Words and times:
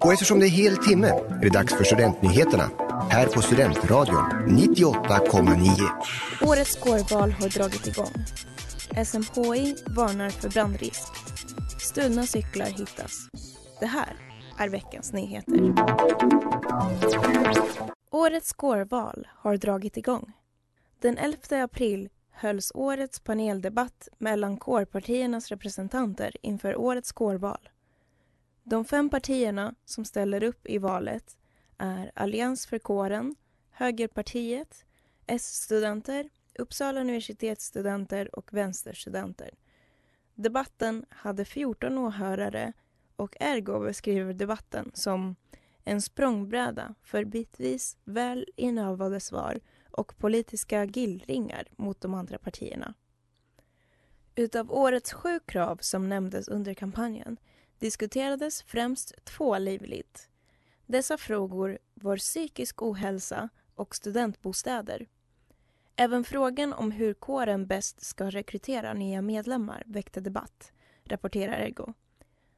Och 0.00 0.12
eftersom 0.12 0.40
det 0.40 0.46
är 0.46 0.50
hel 0.50 0.76
timme 0.76 1.08
är 1.08 1.40
det 1.40 1.48
dags 1.48 1.74
för 1.74 1.84
Studentnyheterna 1.84 2.70
här 3.10 3.26
på 3.26 3.42
Studentradion 3.42 4.24
98,9. 4.48 5.90
Årets 6.42 6.76
kårval 6.76 7.32
har 7.32 7.48
dragit 7.48 7.86
igång. 7.86 8.12
SMHI 9.04 9.76
varnar 9.86 10.30
för 10.30 10.48
brandrisk. 10.48 11.08
Stulna 11.80 12.26
cyklar 12.26 12.66
hittas. 12.66 13.28
Det 13.80 13.86
här 13.86 14.16
är 14.58 14.68
veckans 14.68 15.12
nyheter. 15.12 15.74
Årets 18.10 18.52
kårval 18.52 19.28
har 19.34 19.56
dragit 19.56 19.96
igång. 19.96 20.32
Den 21.00 21.18
11 21.18 21.64
april 21.64 22.08
hölls 22.32 22.72
årets 22.74 23.20
paneldebatt 23.20 24.08
mellan 24.18 24.56
kårpartiernas 24.56 25.48
representanter 25.48 26.36
inför 26.42 26.76
årets 26.76 27.12
kårval. 27.12 27.68
De 28.70 28.84
fem 28.84 29.10
partierna 29.10 29.74
som 29.84 30.04
ställer 30.04 30.42
upp 30.42 30.66
i 30.66 30.78
valet 30.78 31.38
är 31.78 32.12
Allians 32.14 32.66
för 32.66 32.78
kåren, 32.78 33.34
Högerpartiet, 33.70 34.84
S-studenter, 35.26 36.28
Uppsala 36.58 37.00
universitetsstudenter 37.00 38.38
och 38.38 38.52
vänsterstudenter. 38.52 39.50
Debatten 40.34 41.06
hade 41.08 41.44
14 41.44 41.98
åhörare 41.98 42.72
och 43.16 43.36
Ergo 43.40 43.80
beskriver 43.80 44.32
debatten 44.32 44.90
som 44.94 45.36
en 45.84 46.02
språngbräda 46.02 46.94
för 47.02 47.24
bitvis 47.24 47.96
väl 48.04 48.46
inövade 48.56 49.20
svar 49.20 49.60
och 49.90 50.18
politiska 50.18 50.84
gillringar 50.84 51.68
mot 51.76 52.00
de 52.00 52.14
andra 52.14 52.38
partierna. 52.38 52.94
Utav 54.34 54.72
årets 54.72 55.12
sju 55.12 55.40
krav 55.46 55.78
som 55.80 56.08
nämndes 56.08 56.48
under 56.48 56.74
kampanjen 56.74 57.36
diskuterades 57.78 58.62
främst 58.62 59.24
två 59.24 59.58
livligt. 59.58 60.28
Dessa 60.86 61.18
frågor 61.18 61.78
var 61.94 62.16
psykisk 62.16 62.82
ohälsa 62.82 63.48
och 63.74 63.96
studentbostäder. 63.96 65.06
Även 65.96 66.24
frågan 66.24 66.72
om 66.72 66.90
hur 66.90 67.14
kåren 67.14 67.66
bäst 67.66 68.04
ska 68.04 68.30
rekrytera 68.30 68.92
nya 68.92 69.22
medlemmar 69.22 69.82
väckte 69.86 70.20
debatt, 70.20 70.72
rapporterar 71.04 71.52
Ergo. 71.52 71.94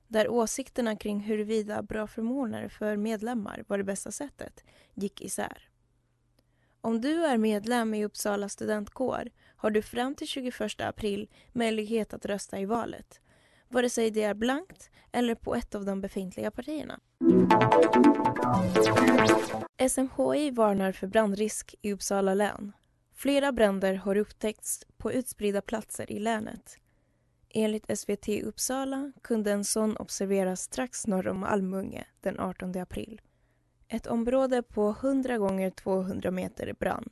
Där 0.09 0.29
åsikterna 0.29 0.97
kring 0.97 1.21
huruvida 1.21 1.83
bra 1.83 2.07
förmåner 2.07 2.69
för 2.69 2.97
medlemmar 2.97 3.65
var 3.67 3.79
det 3.79 3.85
bästa 3.85 4.13
sättet 4.13 4.65
gick 4.95 5.21
isär. 5.21 5.69
Om 6.81 7.01
du 7.01 7.25
är 7.25 7.39
medlem 7.39 7.95
i 7.95 8.05
Uppsala 8.05 8.49
studentkår 8.49 9.31
har 9.57 9.71
du 9.71 9.83
fram 9.83 10.15
till 10.15 10.27
21 10.27 10.81
april 10.81 11.29
möjlighet 11.53 12.15
att 12.15 12.27
rösta 12.27 12.61
i 12.61 12.65
valet 12.65 13.21
vare 13.71 13.91
sig 13.91 14.11
det 14.11 14.23
är 14.23 14.35
blankt 14.35 14.91
eller 15.13 15.35
på 15.35 15.55
ett 15.55 15.75
av 15.75 15.85
de 15.85 16.01
befintliga 16.01 16.51
partierna. 16.51 17.01
SMHI 19.89 20.51
varnar 20.51 20.93
för 20.93 21.07
brandrisk 21.07 21.75
i 21.83 21.93
Uppsala 21.93 22.35
län. 22.35 22.73
Flera 23.15 23.53
bränder 23.53 23.95
har 23.95 24.17
upptäckts 24.17 24.87
på 24.97 25.13
utspridda 25.13 25.63
platser 25.63 26.13
i 26.13 26.19
länet. 26.19 26.77
Enligt 27.49 27.99
SVT 27.99 28.29
Uppsala 28.29 29.13
kunde 29.23 29.53
en 29.53 29.65
sån 29.65 29.97
observeras 29.97 30.61
strax 30.61 31.07
norr 31.07 31.29
om 31.29 31.45
Almunge 31.45 32.07
den 32.21 32.41
18 32.41 32.79
april. 32.79 33.21
Ett 33.89 34.07
område 34.07 34.63
på 34.63 34.97
100 35.01 35.39
gånger 35.39 35.71
200 35.71 36.31
meter 36.31 36.73
brann. 36.73 37.09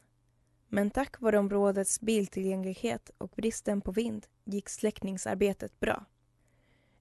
Men 0.68 0.90
tack 0.90 1.20
vare 1.20 1.38
områdets 1.38 2.00
biltillgänglighet 2.00 3.10
och 3.18 3.32
bristen 3.36 3.80
på 3.80 3.92
vind 3.92 4.26
gick 4.44 4.68
släckningsarbetet 4.68 5.80
bra. 5.80 6.06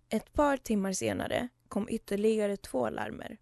Ett 0.09 0.33
par 0.33 0.57
timmar 0.57 0.91
senare 0.93 1.47
kom 1.67 1.89
ytterligare 1.89 2.57
två 2.57 2.89
larmer. 2.89 3.37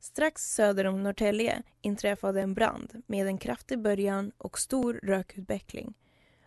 Strax 0.00 0.54
söder 0.54 0.84
om 0.84 1.02
Norrtälje 1.02 1.62
inträffade 1.80 2.40
en 2.40 2.54
brand 2.54 3.02
med 3.06 3.26
en 3.26 3.38
kraftig 3.38 3.78
början 3.78 4.32
och 4.38 4.58
stor 4.58 5.00
rökutveckling. 5.02 5.94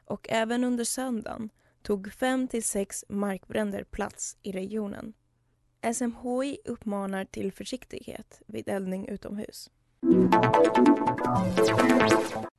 Och 0.05 0.27
även 0.29 0.63
under 0.63 0.83
söndagen 0.83 1.49
tog 1.81 2.13
fem 2.13 2.47
till 2.47 2.63
sex 2.63 3.05
markbränder 3.09 3.83
plats 3.83 4.37
i 4.41 4.51
regionen. 4.51 5.13
SMHI 5.93 6.57
uppmanar 6.65 7.25
till 7.25 7.51
försiktighet 7.51 8.41
vid 8.47 8.69
eldning 8.69 9.07
utomhus. 9.07 9.69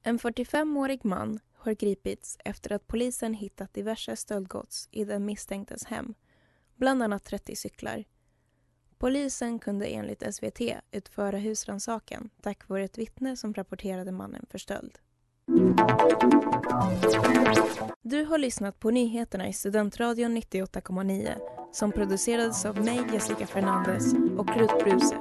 En 0.02 0.18
45-årig 0.18 1.04
man 1.04 1.40
har 1.52 1.72
gripits 1.72 2.38
efter 2.44 2.72
att 2.72 2.86
polisen 2.86 3.34
hittat 3.34 3.74
diverse 3.74 4.16
stöldgods 4.16 4.88
i 4.90 5.04
den 5.04 5.24
misstänktes 5.24 5.84
hem 5.84 6.14
bland 6.76 7.02
annat 7.02 7.24
30 7.24 7.56
cyklar. 7.56 8.04
Polisen 8.98 9.58
kunde 9.58 9.86
enligt 9.86 10.34
SVT 10.34 10.60
utföra 10.92 11.38
husrannsakan 11.38 12.30
tack 12.42 12.68
vare 12.68 12.84
ett 12.84 12.98
vittne 12.98 13.36
som 13.36 13.54
rapporterade 13.54 14.12
mannen 14.12 14.46
för 14.50 14.58
stöld. 14.58 14.98
Du 18.02 18.24
har 18.24 18.38
lyssnat 18.38 18.80
på 18.80 18.90
nyheterna 18.90 19.48
i 19.48 19.52
Studentradion 19.52 20.36
98,9 20.36 21.38
som 21.72 21.92
producerades 21.92 22.64
av 22.64 22.84
mig, 22.84 23.00
Jessica 23.12 23.46
Fernandez 23.46 24.14
och 24.38 24.56
Rut 24.56 24.84
Bruse. 24.84 25.16